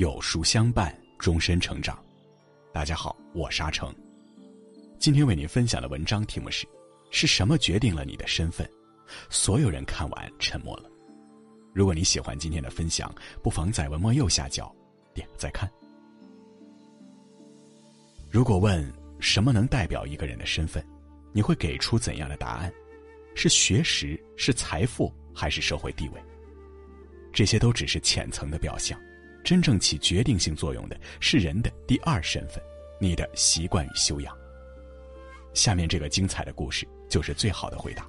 [0.00, 2.02] 有书相伴，终身成长。
[2.72, 3.94] 大家好，我沙成。
[4.98, 6.66] 今天为您分享的文章题目是：
[7.10, 8.66] 是什么决定了你的身份？
[9.28, 10.90] 所有人看完沉默了。
[11.74, 14.74] 如果你喜欢今天的分享，不妨在文末右下角
[15.12, 15.70] 点个再看。
[18.30, 20.82] 如果问什么能代表一个人的身份，
[21.30, 22.72] 你会给出怎样的答案？
[23.34, 26.22] 是学识，是财富，还是社会地位？
[27.34, 28.98] 这些都只是浅层的表象，
[29.42, 32.62] 真正起决定性作用的是人的第二身份——
[33.00, 34.36] 你的习惯与修养。
[35.54, 38.08] 下面这个精彩的故事就是最好的回答。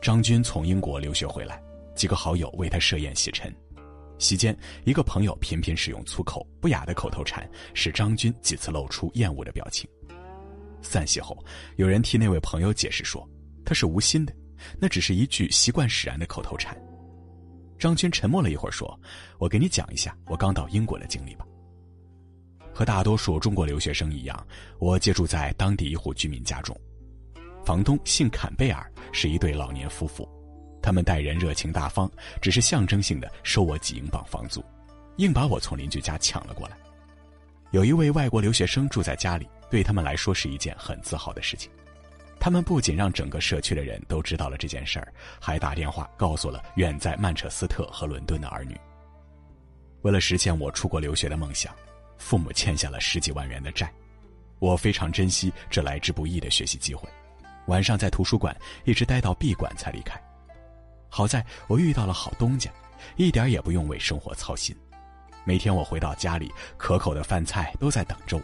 [0.00, 1.62] 张军从英国留学回来，
[1.94, 3.54] 几个好友为他设宴洗尘。
[4.18, 9.86] 席间，一个朋友频频使用粗口不雅的口头禅，使张军几次露出厌恶的表情。
[10.80, 11.36] 散席后，
[11.76, 13.28] 有人替那位朋友解释说，
[13.64, 14.32] 他是无心的，
[14.78, 16.74] 那只是一句习惯使然的口头禅。
[17.78, 18.98] 张军沉默了一会儿，说
[19.38, 21.46] ：“我给你讲一下我刚到英国的经历吧。
[22.72, 24.46] 和大多数中国留学生一样，
[24.78, 26.78] 我借住在当地一户居民家中，
[27.64, 30.28] 房东姓坎贝尔，是一对老年夫妇。
[30.82, 32.10] 他们待人热情大方，
[32.40, 34.62] 只是象征性的收我几英镑房租，
[35.16, 36.76] 硬把我从邻居家抢了过来。
[37.72, 41.70] 有一位外国留学生住在家里，对他们来说是一件很自豪的事情。”
[42.46, 48.80] 他们不仅让整个社区的人都知道了这件事儿，还打电话告诉了远在曼彻斯特和伦敦的儿女。
[50.02, 51.74] 为了实现我出国留学的梦想，
[52.18, 53.92] 父母欠下了十几万元的债。
[54.60, 57.08] 我非常珍惜这来之不易的学习机会，
[57.66, 60.16] 晚上在图书馆一直待到闭馆才离开。
[61.08, 62.70] 好在我遇到了好东家，
[63.16, 64.72] 一点也不用为生活操心。
[65.44, 68.42] 每天我回到家里，可口的饭菜都在等着我。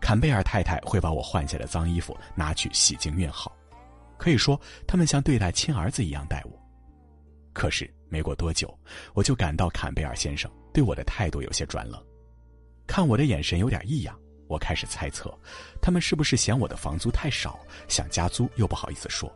[0.00, 3.54] 坎贝尔太太会把我换下的脏衣服拿去洗净熨好，
[4.18, 6.58] 可以说他们像对待亲儿子一样待我。
[7.52, 8.72] 可是没过多久，
[9.12, 12.02] 我就感到坎贝尔先生对我的态度有些转冷，
[12.86, 14.18] 看我的眼神有点异样。
[14.48, 15.32] 我开始猜测，
[15.80, 19.32] 他们是不是嫌我的房租太少，想加租又不好意思说。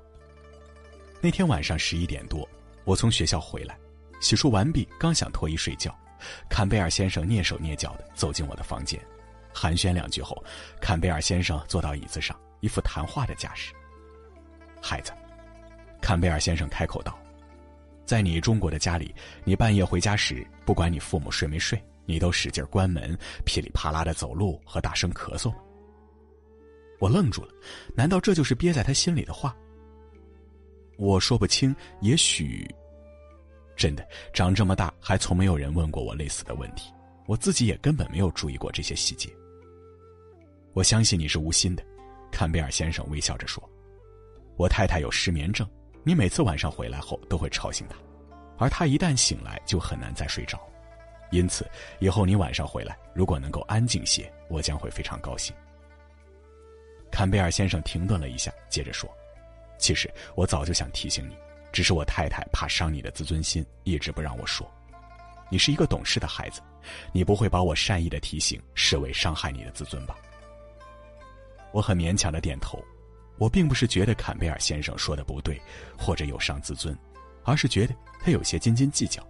[1.21, 2.49] 那天晚上十一点多，
[2.85, 3.79] 我从学校回来，
[4.21, 5.97] 洗漱完毕，刚想脱衣睡觉，
[6.51, 9.01] 坎贝尔先生蹑手蹑脚的走进我的房间。
[9.55, 10.43] 寒暄两句后，
[10.81, 13.73] 坎贝尔先生坐到椅子上，一副谈话的架势。
[14.83, 15.13] 孩子，
[16.03, 17.17] 坎贝尔先生开口道
[18.05, 19.15] ：“在你中国的家里，
[19.45, 23.17] 你半夜回家时，不管你父母睡没睡，你都使劲关门，
[23.47, 25.55] 噼里啪啦的走路和大声咳嗽。”
[27.01, 27.53] 我愣住了，
[27.95, 29.57] 难道这就是憋在他心里的话？
[30.97, 32.69] 我说不清，也许……
[33.77, 36.93] 真的，长这么大还从没有人问过我类似的问题，
[37.27, 39.29] 我自己也根本没有注意过这些细节。
[40.75, 41.85] 我相信你是无心的，
[42.33, 43.63] 坎贝尔先生微笑着说
[44.59, 45.65] ：“我太太有失眠症，
[46.03, 47.97] 你每次晚上回来后都会吵醒她，
[48.59, 50.61] 而她一旦醒来就很难再睡着。
[51.31, 51.65] 因此，
[52.01, 55.55] 以后你晚上回来如果能够安静些，我将会非常高兴。”
[57.09, 59.09] 坎贝尔先生停顿了一下，接着说
[59.79, 61.37] ：“其实我早就想提醒你，
[61.71, 64.69] 只是我太太怕伤你的自尊心，一直不让我说。
[65.49, 66.61] 你是一个懂事的孩子，
[67.13, 70.17] 你不会把我善意的提醒视为伤害你的自尊吧？”
[71.75, 72.81] 我很勉强的点头，
[73.37, 75.61] 我并不是觉得坎贝尔先生说的不对，
[75.99, 76.97] 或者有伤自尊，
[77.43, 77.93] 而是觉得
[78.23, 79.21] 他有些斤斤计较。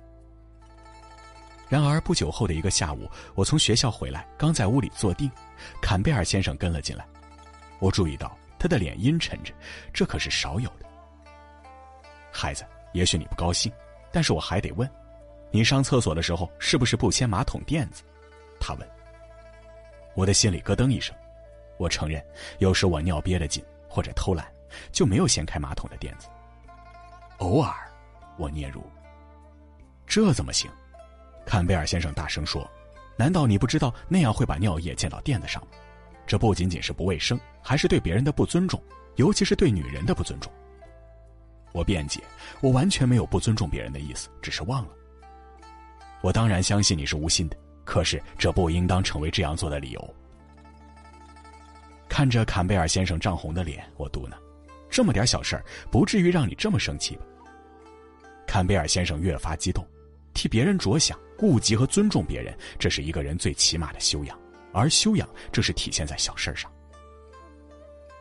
[1.71, 5.31] 然而不久后的一个下午，我从学校回来，刚在屋里坐定，
[5.81, 7.09] 坎贝尔先生跟了进来。
[7.78, 9.55] 我注意到他的脸阴沉着，
[9.91, 10.84] 这可是少有的。
[12.31, 12.62] 孩子，
[12.93, 13.72] 也许你不高兴，
[14.12, 14.87] 但是我还得问，
[15.50, 18.03] 你上厕所的时候是不是不掀马桶垫子？
[18.61, 18.87] 他问。
[20.15, 21.16] 我的心里咯噔一声。
[21.76, 22.24] 我承认，
[22.58, 24.46] 有时我尿憋得紧或者偷懒，
[24.92, 26.28] 就没有掀开马桶的垫子。
[27.38, 27.72] 偶尔，
[28.36, 28.80] 我嗫嚅。
[30.06, 30.70] 这怎么行？
[31.44, 32.70] 坎贝尔先生大声说
[33.18, 35.68] ：“难道你不知道那样会把尿液溅到垫子上吗？
[36.26, 38.80] 这不仅仅是不卫生，还是对别人的不尊重，
[39.16, 40.50] 尤其是对女人的不尊重。”
[41.72, 42.22] 我辩解
[42.62, 44.90] ：“我完全没有不尊重别人的意思，只是忘了。”
[46.22, 50.14] 我当然相信你是无心的，可是这不应当成为这样做的理由。
[52.14, 54.34] 看着坎贝尔先生涨红的脸，我嘟囔
[54.88, 57.25] ：“这么点小事儿，不至于让你这么生气吧？”
[58.46, 59.84] 坎贝尔先生越发激动，
[60.32, 64.38] 替别人着想、顾及和尊重别人，这是一个人最起码的修养，
[64.72, 66.70] 而修养正是体现在小事上。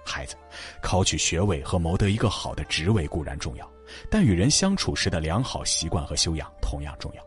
[0.03, 0.35] 孩子，
[0.81, 3.71] 考取学位和谋得一个好的职位固然重要，
[4.09, 7.23] 但与人相处时的良好习惯和修养同样重要。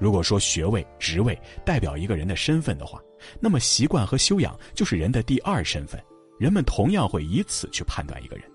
[0.00, 2.98] 如果说学位、职位代表一个人的身份的话，
[3.38, 6.02] 那么习惯和修养就是人的第二身份。
[6.38, 8.50] 人们同样会以此去判断一个人。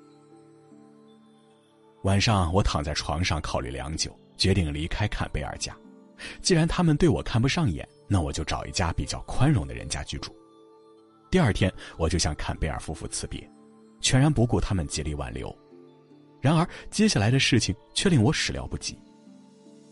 [2.01, 5.77] 晚上，我躺在床上考虑良久，决定离开坎贝尔家。
[6.41, 10.35] 既然他们对我看不上眼，那我就找一家比较宽容的人家居住。
[11.29, 13.47] 第二天，我就向坎贝尔夫妇辞别，
[14.01, 15.55] 全然不顾他们极力挽留。
[16.41, 18.97] 然而，接下来的事情却令我始料不及。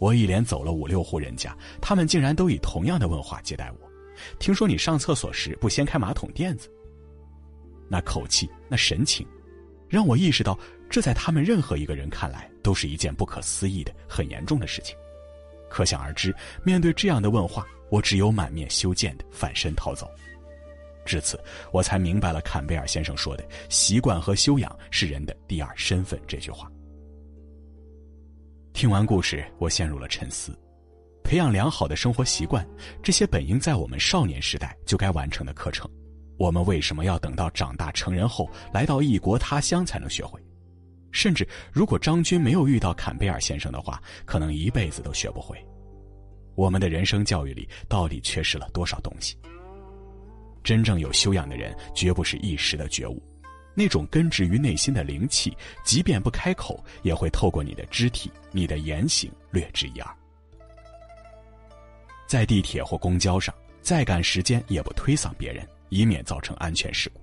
[0.04, 3.90] 我一连走了五六户人家，他们竟然都以同样的问话接待我。
[4.38, 6.70] 听说你上厕所时不掀开马桶垫子？
[7.88, 9.26] 那口气，那神情，
[9.88, 10.60] 让我意识到，
[10.90, 14.94] 这在他们任何一个人看来都是一件不可思议的、很严重的事情。
[15.70, 16.36] 可想而知，
[16.66, 20.12] 面对这样的问话，我只有满面羞见的反身逃走。
[21.06, 21.42] 至此，
[21.72, 26.70] 我才明白了坎贝尔先生说的“习惯和修养是人的第二身份”这句话。
[28.74, 30.52] 听完故事，我陷入了沉思。
[31.24, 32.68] 培养良好的生活习惯，
[33.04, 35.88] 这些本应在我们少年时代就该完成的课程，
[36.38, 40.42] 我们为什么要等到长大成人后，来到异国他乡才能学会？
[41.12, 45.56] 甚至，如果张军没有遇到坎贝尔先生的话，可能一辈子都学不会。
[46.56, 49.38] 我们的人生教育里到底缺失了多少东西？
[50.64, 53.22] 真正有修养的人，绝不是一时的觉悟，
[53.74, 60.16] 那种根植于内心的灵气，即便不开口，也会透过你的肢体、你的言行略知一二。
[62.28, 67.22] 在地铁或公交上，再赶时间也不推搡别人，以免造成安全事故；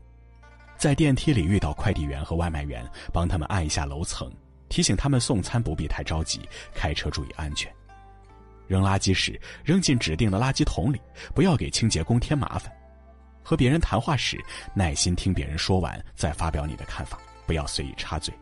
[0.76, 4.30] 在电梯里遇到快递员和外卖员，帮他们按一下楼层，
[4.68, 6.40] 提醒他们送餐不必太着急，
[6.74, 7.68] 开车注意安全；
[8.68, 11.00] 扔垃圾时扔进指定的垃圾桶里，
[11.34, 12.72] 不要给清洁工添麻烦。
[13.42, 14.38] 和别人谈话时，
[14.74, 18.32] 耐心听别人说完再发表你的看法，不要随意插嘴。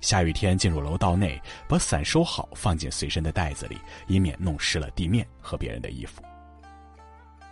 [0.00, 3.78] 下雨天进入楼道内，把伞收好，放进随身的袋子里，
[4.08, 6.22] 以免弄湿了地面和别人的衣服。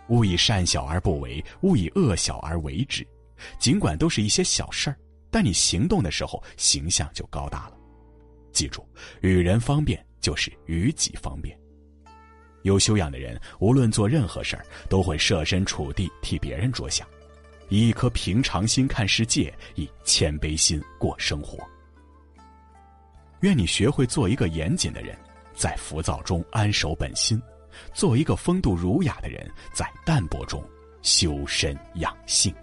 [0.09, 3.07] 勿以善小而不为，勿以恶小而为之。
[3.57, 4.97] 尽管都是一些小事儿，
[5.29, 7.77] 但你行动的时候形象就高大了。
[8.51, 8.85] 记住，
[9.21, 11.57] 与人方便就是与己方便。
[12.63, 17.07] 有修养的人，无论做任何事儿，都会设身处地替别人着想，
[17.69, 21.57] 以一颗平常心看世界，以谦卑心过生活。
[23.41, 25.17] 愿你学会做一个严谨的人，
[25.55, 27.39] 在浮躁中安守本心；
[27.93, 30.63] 做一个风度儒雅的人，在淡泊中
[31.01, 32.53] 修身养性。